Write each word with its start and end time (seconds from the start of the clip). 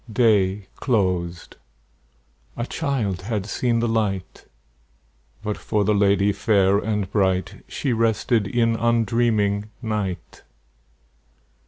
Day 0.11 0.65
closed; 0.77 1.57
a 2.57 2.65
child 2.65 3.21
had 3.21 3.45
seen 3.45 3.81
the 3.81 3.87
light; 3.87 4.47
But, 5.43 5.57
for 5.57 5.83
the 5.83 5.93
lady 5.93 6.31
fair 6.33 6.79
and 6.79 7.07
bright, 7.11 7.63
She 7.67 7.93
rested 7.93 8.47
in 8.47 8.75
undreaming 8.77 9.69
night. 9.79 10.41